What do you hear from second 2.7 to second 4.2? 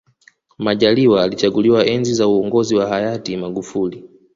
wa hayati magufuli